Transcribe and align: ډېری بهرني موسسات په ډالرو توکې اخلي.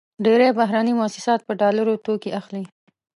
ډېری 0.23 0.49
بهرني 0.59 0.93
موسسات 1.01 1.39
په 1.47 1.53
ډالرو 1.61 2.01
توکې 2.05 2.29
اخلي. 2.39 2.63